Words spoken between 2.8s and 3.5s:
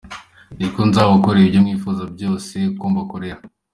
mbakorera.